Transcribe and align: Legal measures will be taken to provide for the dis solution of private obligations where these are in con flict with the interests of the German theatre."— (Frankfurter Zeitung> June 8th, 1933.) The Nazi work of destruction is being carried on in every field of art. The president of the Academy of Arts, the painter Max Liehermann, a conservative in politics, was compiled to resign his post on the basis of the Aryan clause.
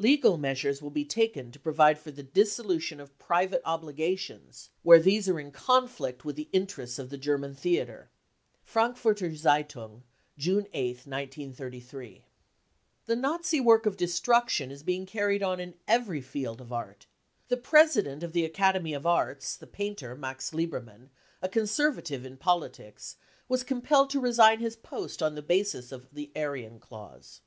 Legal 0.00 0.36
measures 0.36 0.82
will 0.82 0.90
be 0.90 1.04
taken 1.04 1.52
to 1.52 1.60
provide 1.60 1.96
for 1.96 2.10
the 2.10 2.24
dis 2.24 2.52
solution 2.52 2.98
of 2.98 3.16
private 3.20 3.62
obligations 3.64 4.70
where 4.82 4.98
these 4.98 5.28
are 5.28 5.38
in 5.38 5.52
con 5.52 5.86
flict 5.86 6.24
with 6.24 6.34
the 6.34 6.48
interests 6.52 6.98
of 6.98 7.08
the 7.08 7.16
German 7.16 7.54
theatre."— 7.54 8.10
(Frankfurter 8.64 9.30
Zeitung> 9.36 10.02
June 10.36 10.64
8th, 10.74 11.06
1933.) 11.06 12.24
The 13.04 13.14
Nazi 13.14 13.60
work 13.60 13.86
of 13.86 13.96
destruction 13.96 14.72
is 14.72 14.82
being 14.82 15.06
carried 15.06 15.44
on 15.44 15.60
in 15.60 15.74
every 15.86 16.20
field 16.20 16.60
of 16.60 16.72
art. 16.72 17.06
The 17.46 17.56
president 17.56 18.24
of 18.24 18.32
the 18.32 18.44
Academy 18.44 18.92
of 18.92 19.06
Arts, 19.06 19.54
the 19.56 19.68
painter 19.68 20.16
Max 20.16 20.50
Liehermann, 20.52 21.10
a 21.40 21.48
conservative 21.48 22.26
in 22.26 22.38
politics, 22.38 23.18
was 23.48 23.62
compiled 23.62 24.10
to 24.10 24.18
resign 24.18 24.58
his 24.58 24.74
post 24.74 25.22
on 25.22 25.36
the 25.36 25.42
basis 25.42 25.92
of 25.92 26.12
the 26.12 26.32
Aryan 26.34 26.80
clause. 26.80 27.42